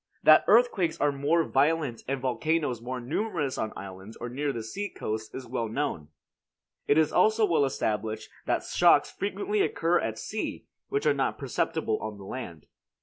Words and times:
That 0.23 0.43
earthquakes 0.47 0.99
are 0.99 1.11
more 1.11 1.43
violent 1.43 2.01
and 2.07 2.19
volcanoes 2.19 2.81
more 2.81 2.99
numerous 2.99 3.59
on 3.59 3.71
islands 3.75 4.17
or 4.17 4.29
near 4.29 4.51
the 4.51 4.63
sea 4.63 4.89
coast 4.89 5.35
is 5.35 5.45
well 5.45 5.67
known. 5.69 6.07
It 6.87 6.97
is 6.97 7.13
also 7.13 7.45
well 7.45 7.65
established 7.65 8.27
that 8.47 8.63
shocks 8.63 9.11
frequently 9.11 9.61
occur 9.61 9.99
at 9.99 10.17
sea, 10.17 10.65
which 10.89 11.05
are 11.05 11.13
not 11.13 11.37
perceptible 11.37 11.99
on 12.01 12.17
the 12.17 12.25
land. 12.25 12.65